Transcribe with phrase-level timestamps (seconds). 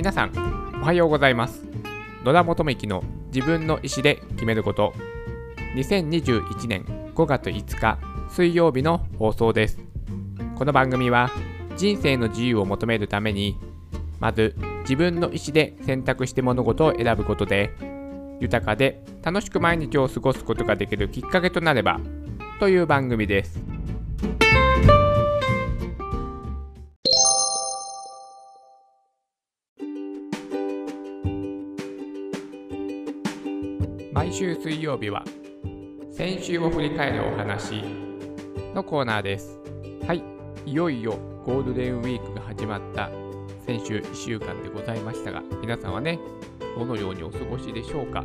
[0.00, 1.62] 皆さんおはようございます。
[2.24, 4.94] 野田元幹の自分の意思で決めること。
[5.74, 6.84] 2021年
[7.14, 7.98] 5月5日
[8.30, 9.78] 水曜日の放送です。
[10.56, 11.30] この番組は
[11.76, 13.58] 人生の自由を求めるために
[14.20, 17.70] まず自分の意思で選択して物事を選ぶことで
[18.40, 22.00] 豊かで楽しく毎日を過ごすことができるきっかけとなれば
[22.58, 23.69] という番組です。
[34.40, 35.22] 週水曜日は
[36.10, 37.84] 先週を振り返るお話
[38.74, 39.60] のコーナーです。
[40.06, 40.24] はい。
[40.64, 43.10] いよいよゴールデンウィークが始まった
[43.66, 46.18] 先週1週間でございましたが皆さんはね
[46.74, 48.24] どのようにお過ごしでしょうか。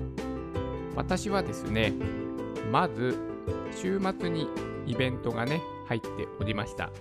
[0.96, 1.92] 私はですね
[2.72, 3.18] まず
[3.76, 4.48] 週末に
[4.86, 6.08] イベントがね入って
[6.40, 6.92] おりました。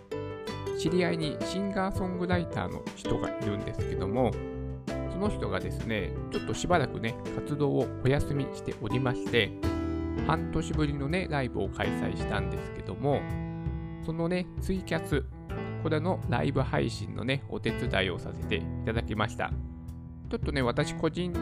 [0.76, 4.32] 知り合いにシンガーソングライターの人がいるんですけども
[5.14, 9.52] その人がですねちょっとしばらくね活動をお休みしておりまして
[10.26, 13.22] 半年ぶりのねライブを開催したんですけども
[14.04, 15.24] そのねツイキャス
[15.84, 19.52] これのライブ配信のねお手伝いをさせていただきました。
[20.30, 21.32] ちょっとね私個人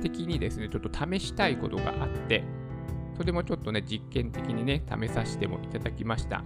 [0.00, 2.44] 的にですねちょっと試したいことがあって
[3.16, 6.44] それもちょっとね実験的にね試させてもいただきました。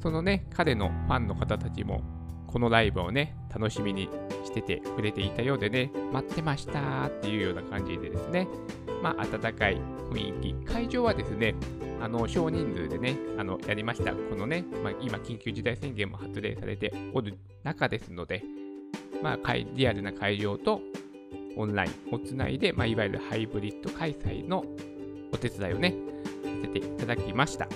[0.00, 2.02] そのね彼のファンの方たちも
[2.46, 4.08] このライブをね楽しみに
[4.54, 8.46] しててくれていたようでね待ってましたっていうような感じでですね
[9.02, 10.72] まあ温かい雰囲気。
[10.72, 11.54] 会場はですね
[12.00, 14.12] あの少人数でねあのやりました。
[14.12, 18.44] このね、まあ、今緊急事態宣言も発令されておる中ですので
[19.22, 20.80] まあリアルな会場と
[21.56, 24.64] オンラインをつないで、まあ、いわゆるハイブリッド開催の
[25.32, 25.94] お手伝いをね
[26.42, 27.68] させていただきました。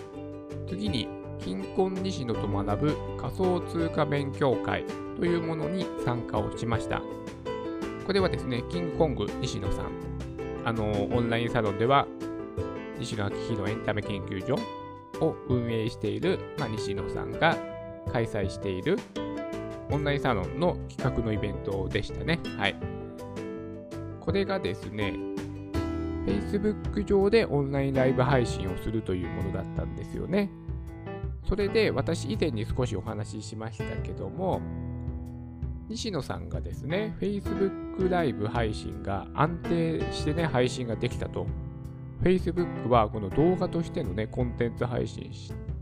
[0.68, 1.08] 次に
[1.40, 4.84] 金婚西野と学ぶ仮想通貨勉強会。
[5.19, 7.02] というものに参加をしました。
[8.06, 9.90] これはですね、キングコング西野さん、
[10.64, 12.06] あのオンラインサロンでは
[12.98, 14.58] 西野昭弘エンタメ研究所
[15.20, 17.56] を運営している、まあ、西野さんが
[18.12, 18.98] 開催している
[19.90, 22.39] オンラインサロンの企画のイベントでしたね。
[22.56, 22.77] はい。
[24.20, 25.14] これがですね、
[26.27, 30.50] Facebook 上でオンラインライブ配信をするというものだったんですよね。
[31.48, 34.61] それで私以前に少しお話ししましたけども、
[35.88, 41.46] 西野さんがですね、Facebook ライブ配信が安定してね、配信ができたと。
[42.22, 45.30] Facebook はこの動画としてのね、コンテンツ配信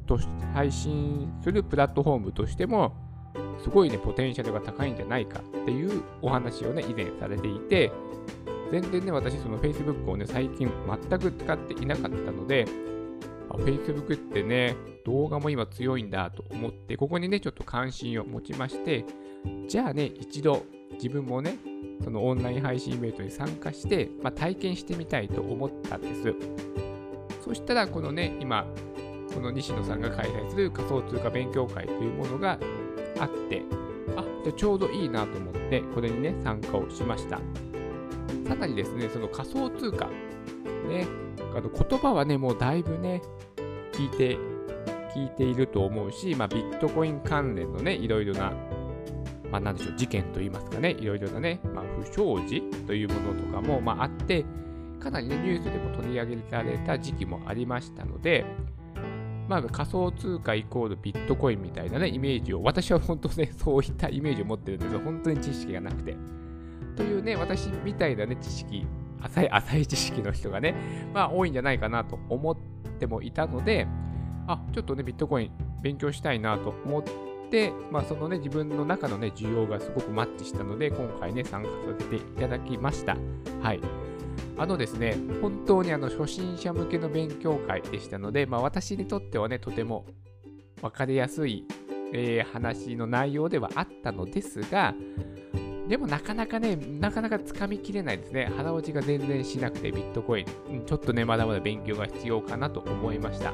[0.06, 0.18] と
[0.54, 2.94] 配信するプラットフォームとしても、
[3.62, 7.90] すごいね、ポテンシャルが高いんじゃないかっていうお話をね、以前されていて、
[8.70, 10.70] 全然ね、私、その Facebook をね、最近
[11.08, 12.66] 全く使っていなかったので、
[13.50, 19.04] Facebook ってね、動画も今強いんだと思って、ここにね、ちょっと関心を持ちまして、
[19.68, 21.56] じゃあね、一度自分もね、
[22.02, 26.34] そのオンライン配信イベントに参加して、まあ、体験してみたいと思ったんです。
[27.42, 28.66] そしたら、このね、今、
[29.32, 32.58] この西野さんが開催する仮想通貨勉強会というものが
[33.18, 33.62] あって、
[34.16, 37.40] あ、じゃちょうどいいなと思って、これにね、参加をしました。
[38.48, 40.06] さらにですね、その仮想通貨、
[40.88, 41.06] ね、
[41.54, 43.22] あの言葉はね、もうだいぶね、
[43.92, 44.38] 聞いて、
[45.14, 48.52] 聞いていると思うし、まあ、ビットコイン関連のね、いろいろな、
[49.50, 54.44] まあ、なんでしょう、事件といいますかね、いろいろなね、まあ、不祥事というものとかも、まあ、あって、
[55.00, 58.44] かなりね、ニュースでも取り上げられた時期もありましたので、
[59.48, 65.00] まあ、仮想通貨イコールビットコインみたいなね、イメージを、私は本当ね、 そういったイメージを持ってるんですよ。
[65.04, 66.16] 本当に知識がなくて。
[66.96, 68.86] というね、私みたいなね、知識、
[69.20, 70.74] 浅い、浅い知識の人がね、
[71.14, 72.56] まあ多いんじゃないかなと思っ
[72.98, 73.86] てもいたので、
[74.48, 75.50] あ、ちょっとね、ビットコイン
[75.82, 77.25] 勉強したいなと思って、
[77.90, 83.16] まあそのね、自分の中のね、需要がすごくマッチしたので、今回ね、参加させていただきました。
[83.62, 83.80] はい。
[84.58, 90.06] あのですね、本当にあの初心者向けの勉強会でしたので、まあ私にとってはね、とても
[90.80, 91.64] 分かりやすい、
[92.12, 94.94] えー、話の内容ではあったのですが、
[95.88, 98.50] でもなかなかね、なかなかつかみきれないですね。
[98.56, 103.52] 腹落ちが全然しなくて、ビットコイン、ちょっとね、まだまだ勉強が必要かなと思いました。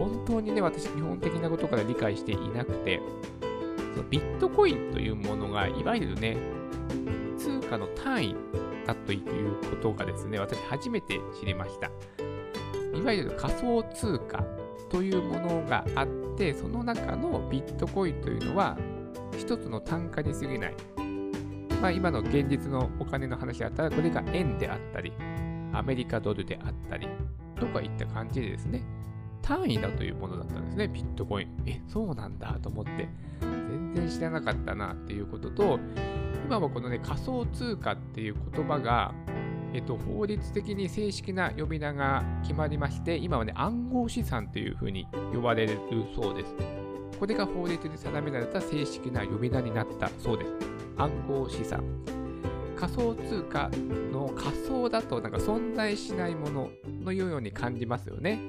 [0.00, 3.02] 本当にね、私、基本的なことから理解していなくて、
[3.94, 6.38] そのビットコインというものが、いわゆるね、
[7.36, 8.36] 通貨の単位
[8.86, 11.90] だということがですね、私、初めて知りました。
[12.96, 14.42] いわゆる仮想通貨
[14.88, 16.06] というものがあっ
[16.38, 18.78] て、その中のビットコインというのは、
[19.36, 20.74] 一つの単価に過ぎない。
[21.82, 25.12] まあ、今の現実のお金の話だったら、これが円であったり、
[25.74, 27.06] アメリカドルであったり、
[27.56, 28.82] とかいった感じでですね、
[29.42, 31.48] 単位だというものだったんですね、ビットコイン。
[31.66, 33.08] え、そうなんだと思って、
[33.40, 35.78] 全然知らなかったなっていうことと、
[36.46, 39.14] 今はこのね、仮想通貨っていう言葉が、
[39.72, 45.78] えっと、法律的に正式な呼び名が決まりまして、今はね、暗号資産というふうに呼ばれる
[46.14, 46.54] そうです。
[47.18, 50.52] これが法律で定められた正式な呼び名になったそうです。
[50.96, 51.84] 暗号資産。
[52.76, 53.70] 仮想通貨
[54.10, 56.70] の仮想だとなんか存在しないもの
[57.02, 58.40] のように感じますよね。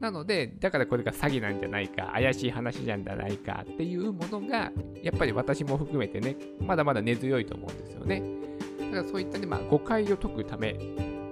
[0.00, 4.70] なので、だからこれが詐欺なんじゃないか、怪しい話じゃないかっていうものが、
[5.02, 8.22] やっぱり私も含めてね、まだまだ根強いと思うんですよね。
[8.78, 10.76] だからそういったね、まあ、誤解を解くため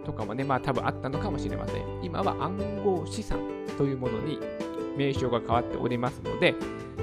[0.05, 1.85] とかもね、まあ多分あったのかもしれません。
[2.03, 3.39] 今は暗号資産
[3.79, 4.39] というものに
[4.97, 6.55] 名称が変わっておりますので、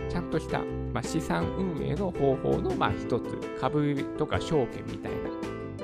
[0.09, 0.59] ちゃんとした、
[0.94, 5.30] まあ、資産運営の方法のまあ一つ、株とか証券みたいな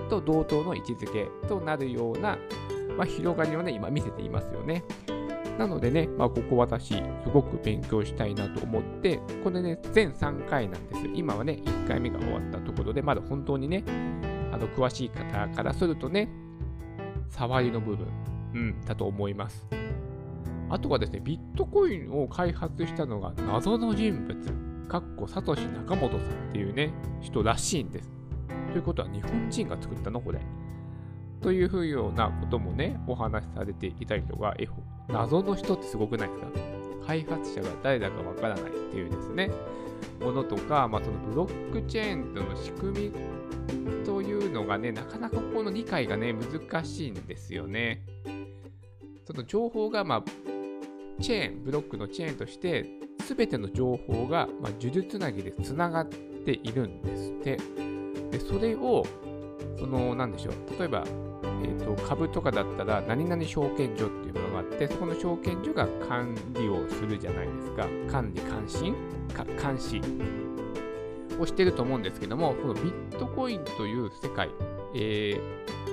[0.09, 2.37] と同等の位置づけとなるような、
[2.97, 4.83] まあ、広がりをね、今見せていますよね。
[5.59, 7.03] なのでね、まあ、ここ私、す
[7.33, 11.01] ごく勉強したいなと思って、これね、全3回なんです。
[11.13, 13.83] 今はね、1回目が終わったところで、まだ本当にね、
[14.53, 16.29] あの、詳しい方からするとね、
[17.27, 18.07] 触りの部分、
[18.53, 19.67] うん、だと思います。
[20.69, 26.23] あとはですね、ビットコインを開発したのが謎の人物、かっこサトシ仲本さんっ
[26.53, 28.09] ていうね、人らしいんです。
[28.71, 30.21] ということは日本人が作ったの？
[30.21, 30.39] これ。
[31.41, 34.56] というふうようなこともね、お話しされていたりとか、
[35.09, 36.47] 謎の人ってすごくないですか？
[37.07, 39.50] 開発者が誰だかわからないっていうですね、
[40.21, 48.06] ものとか、まあ、そのブロックチェーンとの仕組みというのがね、なかなかこの理解がね、難しいんですよね。
[49.25, 50.23] その情報が、まあ、
[51.21, 52.85] チェーン、ブロックのチェーンとして、
[53.25, 57.57] すべての情報が、まあ、呪術つなぎでつながっているんですって。
[58.31, 59.03] で、それを、
[59.77, 61.03] その、なんでしょう、例えば、
[61.61, 67.88] えーと、株とかだったら何々証券所っていうものがあってそこの証券所が管理をするじゃないですか。
[68.09, 68.94] 管理監視？
[69.33, 70.01] か監視。
[71.39, 74.50] をしてると思うんですけどもこのビットコインという世界、
[74.94, 75.39] え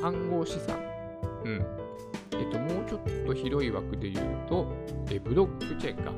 [0.02, 0.76] ー、暗号資産、
[1.44, 1.66] うん。
[2.32, 4.66] えーと、もうちょっと広い枠で言うと、
[5.10, 6.12] え、ブロックチェーンか。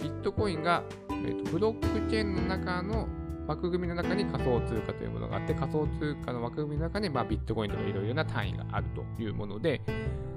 [0.00, 3.08] ビットコインが、えーとブロックチェーンの中の
[3.48, 9.80] 枠組みの中に仮想通貨というものがあって、仮想通貨の枠組みの中に、まあ、ビットコインとかいろいろな単位があるというもので、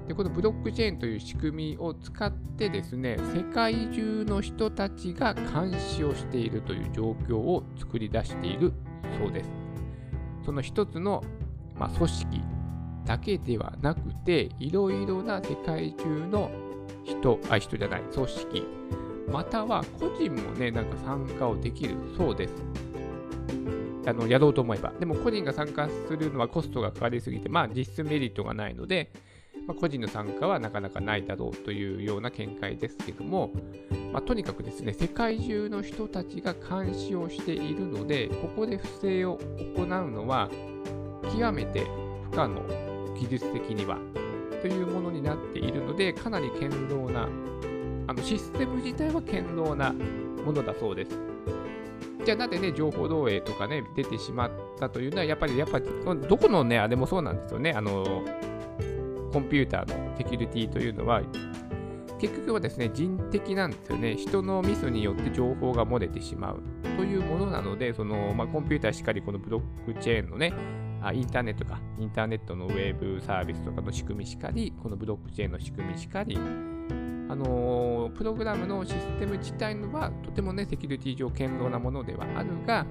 [0.08, 8.72] でこのブロックチェーンという仕組みを使ってですね、世界中の人たちが監視をしているという状況を作り出している
[9.18, 9.50] そうです。
[10.46, 11.22] その一つの、
[11.78, 12.40] まあ、組織
[13.04, 16.50] だけではなくて、いろいろな世界中の
[17.04, 18.66] 人、あ、人じゃない、組織、
[19.30, 22.54] または個人もね、なんか参加をできるそうです。
[24.06, 24.92] あのやろうと思えば。
[24.98, 29.12] でも個人が参加するのはコストがかかりすぎて、まあ実質メリットがないので、
[29.66, 33.52] まあ、個人の参加はなかなかないだろうというような見解ですけども、
[34.12, 39.38] まあ、とにかくですね、世界中の人たちが監視をしているので、ここで不正を
[39.76, 40.50] 行うのは
[41.32, 41.86] 極めて
[42.30, 42.60] 不可能、
[43.14, 43.98] 技術的には、
[44.62, 47.28] というものになっているので、かなり堅牢な、
[48.08, 51.31] あのシステム自体は堅牢なものだそうです。
[52.24, 55.84] じゃあなんでね、情報漏洩とかね、出てしまったというのは、やっぱり、やっぱり、
[56.28, 57.72] どこのね、あれもそうなんですよね。
[57.72, 58.22] あの、
[59.32, 61.22] コンピューターのセキュリティというのは、
[62.20, 64.14] 結局はですね、人的なんですよね。
[64.14, 66.62] 人のミスによって情報が漏れてしまう
[66.96, 70.52] というものなので、その、まあ、コンピューターしっかりこのブロックチェーンのね、
[71.02, 76.38] あインターネットか、インターネットのウェブサービスとかの仕組みしかり、このブロックチェーンの仕組みしかり、
[77.28, 77.44] あの
[78.16, 82.86] プログラムのシステム自体のはとてもね、セキュリティ上堅牢なものではあるが、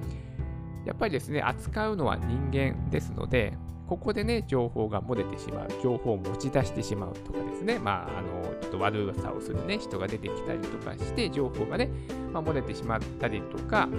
[0.85, 3.53] やっぱりですね、扱うのは人間ですので、
[3.87, 11.89] ここでね、情報が漏れてしまう、情報を持ち出してしまうとかですね、まあ、あの、ちょっと悪さをするね、人が出てきたりとかして、情報がね、
[12.31, 13.89] まあ、漏れてしまったりとか、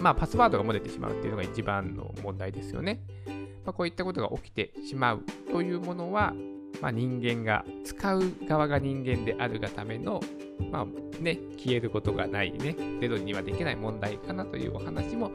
[0.00, 3.00] まあ、パスワードが漏れてしまうっていうのが一番の問題ですよね。
[3.64, 6.32] まあ、こういったことが起きてしまうというものは、
[6.80, 10.20] まあ、人間が使う側が人間であるがための、
[10.70, 10.86] まあ
[11.22, 15.30] ね、消えることがないね、ゼロにはできない問題かなというお話も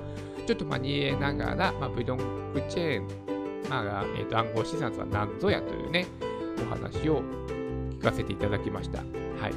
[0.45, 3.07] ちょっと交えながら、まあ、ブロックチェーン、
[3.69, 6.07] まあえーと、暗号資産とは何ぞやというね、
[6.65, 7.21] お話を
[7.91, 8.99] 聞かせていただきました。
[8.99, 9.03] は
[9.49, 9.53] い。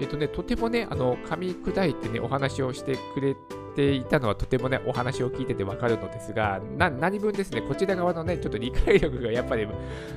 [0.00, 9.66] えっ、ー、とね、とてもね、あの、噛み砕いてね、お話をしてくれてていたのはとてもね、お話を聞いててわかるのですが、何分ですね、こちら側のね、ちょっと理解力がやっぱり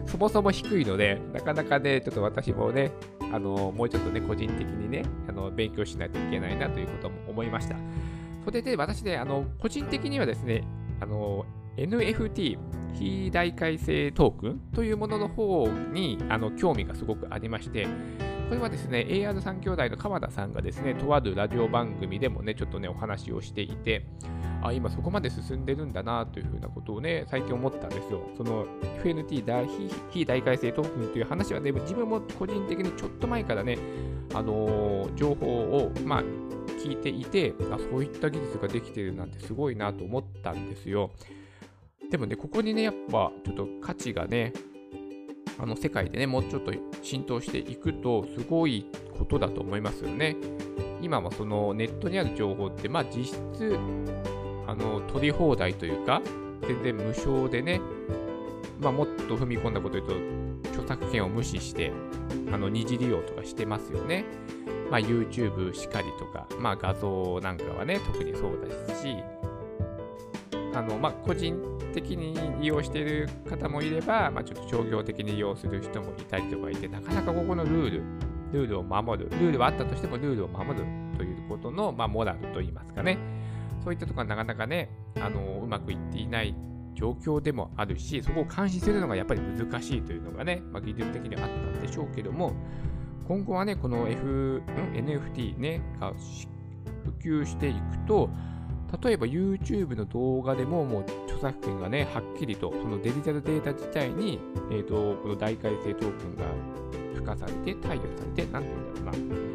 [0.06, 2.92] そもそも低いので、なかなかね、ちょっと私もね、
[3.32, 7.76] あの、もうちょっとね、個人的にね、あの、勉強しないといけないなということも思いました。
[8.44, 10.64] それで私ね、あの、個人的にはですね、
[11.00, 11.46] あの、
[11.78, 12.58] NFT、
[12.96, 17.88] 非代替性トークンというものの方にあの興味がすごくありまして、
[18.48, 24.06] これはですね、AR3 兄弟の川田さんがですね、とあるラジオ番組でもね、ちょっとね、お話をしていて、
[24.62, 28.30] あ、今そこまで進んでるんだなというふうなことをね、最近思ったんですよ。
[28.38, 28.68] その
[29.04, 29.68] FNT 大
[30.12, 33.80] 非大改正トークンという話はね、自分も個人的にちょっと前からね、
[34.36, 36.24] あのー、情報を、まあ、
[36.84, 41.10] 聞いていてあ、そういった技術ができてるなんてすごいなと思ったんですよ。
[42.12, 44.54] でもね、ここにね、やっぱちょっと価値がね、
[45.58, 48.86] あの世界でね、もうちょっと浸透していくと、すごい
[49.18, 50.36] ことだと思いますよね。
[51.02, 53.78] 今はそのネットにある情報って、まあ実質、
[54.68, 56.22] あの、取り放題というか、
[56.68, 57.80] 全然無償でね、
[58.82, 61.92] まあもっと踏み込んだこと言うと、著作権を無視して、
[62.52, 64.26] あの、二次利用とかしてますよね。
[64.92, 69.16] まあ YouTube しかりとか、まあ画像なんかはね、特にそうですし、
[70.74, 78.04] あの、まあ個人的に利用している方もいれば、まあ、ちょっと商業的に利用する人もいたりとかいて、なかなかここのルール、
[78.52, 80.86] ルールを守る、ルールはあったとしてもルールを守る
[81.18, 83.18] ということの、まあ、モラルといいますかね、
[83.84, 84.90] そういったところはなかなかね、
[85.22, 86.54] あのうまくいっていない
[86.94, 92.54] 状況でもあるし、そこを監視するのがやっぱり難しいというのがね、まあ、技術的にはあったんでしょうけども、
[93.28, 94.62] 今後はね、この F、
[94.94, 96.14] NFT ね、が
[97.06, 98.30] 普及していくと、
[99.02, 104.40] 例えば YouTube の動画でももう著作権がね、はっきりとそのデジタルデータ自体に、
[104.72, 106.46] えーと、この大改正トークンが
[107.14, 109.46] 付加されて、貸与されて、なんていうんだろうな。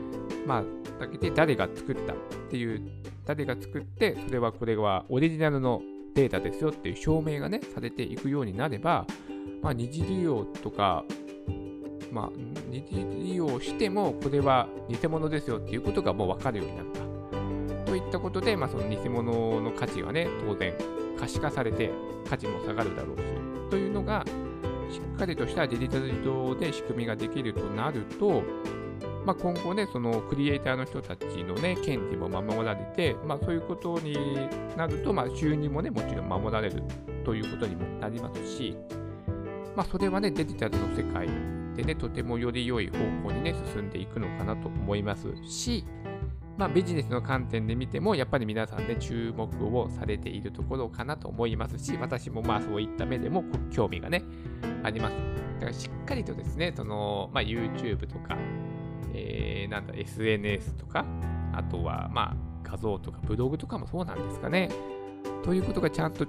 [0.46, 0.64] まあ、
[1.00, 2.16] だけで誰が作ったっ
[2.50, 2.82] ていう、
[3.24, 5.80] 誰が作って、それはこれはオリジナルの
[6.14, 9.06] データですよっていう証明がね、されていくようになれば、
[9.62, 11.04] まあ、二次利用とか、
[12.10, 12.30] まあ、
[12.68, 16.99] 二次利用しても、これは偽物ですよっていうことがもう分かるようになっ。
[18.10, 20.74] ったことで、まあ、その偽物の価値はね、当然
[21.18, 21.90] 可視化されて
[22.28, 23.22] 価値も下がるだろうし、
[23.70, 24.24] というのが、
[24.90, 28.42] しっかりとしたデジタル自動で仕組みができるとなると、
[29.24, 34.16] まあ、今後ね、そのクリエイターの人たちのね、権利も守られて、まあ、そういうことに
[34.76, 36.82] なると、まあ、収入もね、もちろん守られる
[37.24, 38.76] ということにもなりますし、
[39.76, 41.28] まあ、それはね、デジタルの世界
[41.76, 45.84] でね、とてもより良い方向にね、進んでいくのかなと思いますし、
[46.60, 54.22] まあ、ビジネスの観点で見ても、やっぱり皆さんね、注目をされているところかなと思いますし、私もまあそういった目でも興味がね、
[54.82, 55.16] あります。
[55.54, 58.36] だからしっかりとですね、その、まあ、YouTube とか、
[59.14, 61.06] えー、なんだ、SNS とか、
[61.54, 64.68] あとは、まあ、画像とかブログとかもそうなんですかね。
[65.42, 66.26] ということがちゃんと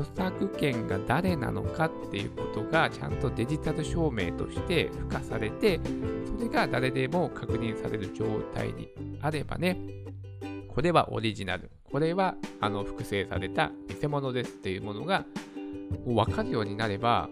[0.00, 5.80] 著作権が誰なのかっていうことがちゃんとデジタル証明として付加されて、
[6.24, 8.88] それが誰でも確認される状態に
[9.20, 9.78] あればね、
[10.68, 15.24] これはオリジナル、これはあの複製された偽物ですっていうものが
[16.06, 17.28] もう分かるようになれば、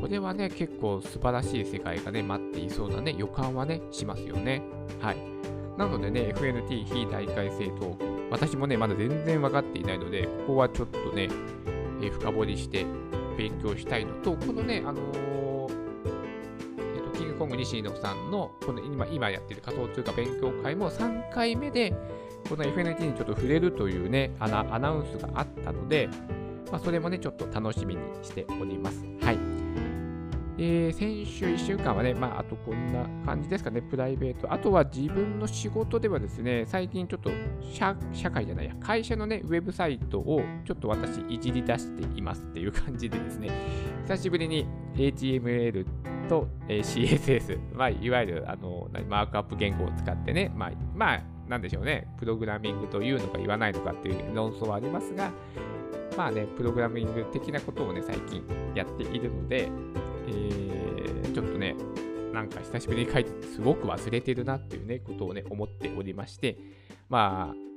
[0.00, 4.62] これはね、結構素晴らしい世界がね、待っていそうなね、予感はね、しますよね。
[5.00, 5.16] はい。
[5.76, 11.28] なのでね、FNT 非大改正トークン、私もね、まだ全然分かっていないので、ここはちょっとね、
[12.02, 12.84] え深掘りして
[13.36, 15.00] 勉強したいのと、このね、あの、
[16.96, 21.94] えっと、キングコング西野さんの、この今今やってる仮想通貨勉強会も3回目で、
[22.48, 26.08] この FNT にちょっと触れるというね、アナアナウンスがあったので、
[26.70, 29.04] まあ、それもね、ちょっと楽しみにしております。
[29.22, 29.51] はい。
[30.58, 34.52] えー、先週1週間はね、まあ、あとこんな感じですかね、プライベート。
[34.52, 37.30] あとは自分の仕事ではですね、最近ちょっと
[37.72, 37.94] 社
[38.30, 43.50] 会じゃないや、会社のね、ウェブサイトをちょっと私いじり出していますっていう感じでですね、
[44.04, 45.86] 久しぶりに HTML
[46.28, 55.32] と、え、CSS、まあ、いわゆるあのマークアップ言語を使ってね、まあ、まあ、なんでしょうね、プログラミングというのか言わないのかっていう論争はありますが、
[56.16, 58.42] まあね、プログラミング的なことをね、最近
[58.74, 61.74] やっているので、ー、ちょっとね、
[62.32, 66.56] なんか久しぶりに書いてすごく忘れてるなっていうね、ことをね、思っておりまして、
[67.08, 67.72] まあ、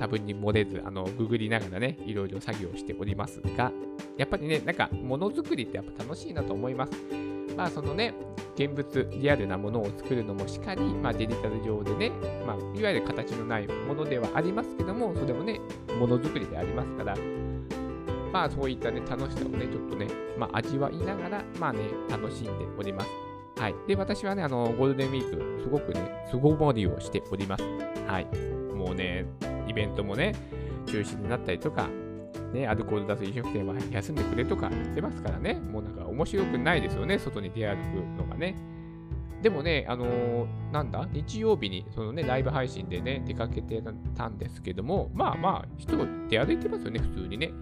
[0.00, 3.70] 多分に漏れず、あの、ググりながらね、いろいろ作業しておりますが、
[4.16, 6.92] やっぱりね、なんか、ものづくりってやっぱ楽しいなと思います。
[7.56, 8.14] まあ、そのね、
[8.54, 12.10] 現物、リアルなものを作るのもしっかり、まあ、デジタル上でね、
[12.46, 15.60] まあ、いわゆる形のないものではありますけども、それもね、
[15.98, 17.14] ものづくりでありますから、
[18.32, 20.08] まあそういったね、楽しさをね、ちょっとね、
[20.38, 23.10] まあ味わいながら、まあね、楽しんでおります。
[23.56, 23.74] はい。
[23.86, 27.64] で、私はね、あの、ゴールデンウィーク、すごくね、巣ごもりをしております。
[28.06, 28.26] はい。
[28.74, 29.26] もうね、
[29.68, 30.34] イベントもね、
[30.86, 31.88] 中止になったりとか、
[32.52, 38.56] ね、アルコール出す飲食店は休んでくれとか言ってますからね、もうなんか面白くないですよね、外に出歩くのがね。
[39.42, 43.82] でもね、あのー、なんだ、日曜日に、そのね、ライブ配信でね、出かけて
[44.14, 45.96] たんですけども、まあまあ、人
[46.28, 47.52] 出歩いてますよね、普通にね。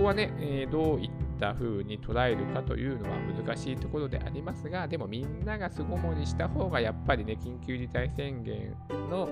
[0.00, 8.74] こはね、えー、どういった風に捉えるかというのは難しいところでありますが、でもみんなが巣ごもりした方がやっぱりね、緊急事態宣言
[9.10, 9.28] の、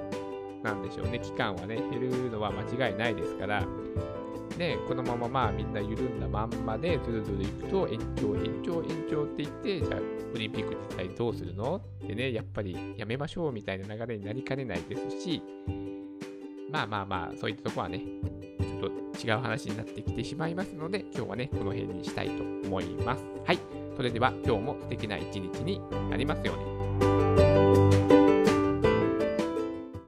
[0.63, 3.65] なんでしょうね、期間はね、減るのは間違いないですから、
[4.59, 10.01] ね、このまままあみんな緩んだまんまでずるずるいくと延長延長延長って言ってじゃあ
[10.35, 15.41] オリンピック実際どうするのってねやっぱりやめましょうみたいな流れになりかねないですし
[16.73, 18.03] まあまあまあそういったとこはね
[19.23, 23.25] 違う話になってきてしまいますので今日はねこの辺にしたいと思います。
[23.45, 23.59] はい。
[23.97, 27.88] それでは今日も素敵な一日になりますように。